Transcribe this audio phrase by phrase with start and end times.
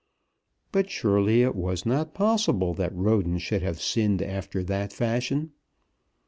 [0.71, 5.51] But surely it was not possible that Roden should have sinned after that fashion.